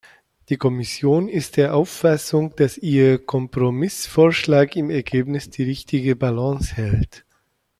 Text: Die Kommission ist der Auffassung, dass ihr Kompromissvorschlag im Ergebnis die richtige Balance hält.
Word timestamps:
Die 0.49 0.57
Kommission 0.57 1.29
ist 1.29 1.57
der 1.57 1.75
Auffassung, 1.75 2.55
dass 2.55 2.75
ihr 2.75 3.23
Kompromissvorschlag 3.23 4.75
im 4.75 4.89
Ergebnis 4.89 5.51
die 5.51 5.61
richtige 5.61 6.15
Balance 6.15 6.75
hält. 6.75 7.23